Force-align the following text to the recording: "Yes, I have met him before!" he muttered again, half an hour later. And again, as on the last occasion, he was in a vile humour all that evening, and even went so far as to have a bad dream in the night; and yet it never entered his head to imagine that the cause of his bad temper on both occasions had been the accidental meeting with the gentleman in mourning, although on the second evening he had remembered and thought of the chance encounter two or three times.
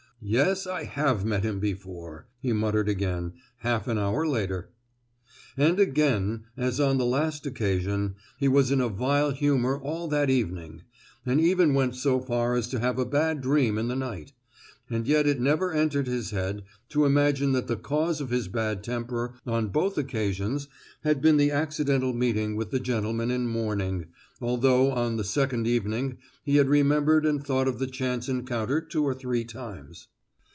"Yes, 0.23 0.67
I 0.67 0.83
have 0.83 1.25
met 1.25 1.43
him 1.43 1.59
before!" 1.59 2.27
he 2.39 2.53
muttered 2.53 2.87
again, 2.87 3.33
half 3.61 3.87
an 3.87 3.97
hour 3.97 4.27
later. 4.27 4.69
And 5.57 5.79
again, 5.79 6.43
as 6.55 6.79
on 6.79 6.99
the 6.99 7.07
last 7.07 7.47
occasion, 7.47 8.13
he 8.37 8.47
was 8.47 8.69
in 8.69 8.79
a 8.79 8.87
vile 8.87 9.31
humour 9.31 9.79
all 9.81 10.07
that 10.09 10.29
evening, 10.29 10.83
and 11.25 11.41
even 11.41 11.73
went 11.73 11.95
so 11.95 12.19
far 12.19 12.53
as 12.55 12.67
to 12.67 12.79
have 12.79 12.99
a 12.99 13.03
bad 13.05 13.41
dream 13.41 13.79
in 13.79 13.87
the 13.87 13.95
night; 13.95 14.33
and 14.91 15.07
yet 15.07 15.25
it 15.25 15.39
never 15.39 15.71
entered 15.71 16.05
his 16.05 16.29
head 16.31 16.65
to 16.89 17.05
imagine 17.05 17.53
that 17.53 17.65
the 17.67 17.77
cause 17.77 18.19
of 18.21 18.29
his 18.29 18.47
bad 18.49 18.83
temper 18.83 19.33
on 19.47 19.69
both 19.69 19.97
occasions 19.97 20.67
had 21.03 21.19
been 21.21 21.37
the 21.37 21.49
accidental 21.49 22.13
meeting 22.13 22.55
with 22.57 22.69
the 22.71 22.79
gentleman 22.79 23.31
in 23.31 23.47
mourning, 23.47 24.05
although 24.41 24.91
on 24.91 25.15
the 25.15 25.23
second 25.23 25.65
evening 25.65 26.17
he 26.43 26.57
had 26.57 26.67
remembered 26.67 27.25
and 27.25 27.43
thought 27.45 27.67
of 27.69 27.79
the 27.79 27.87
chance 27.87 28.27
encounter 28.27 28.81
two 28.81 29.03
or 29.03 29.13
three 29.13 29.45
times. 29.45 30.09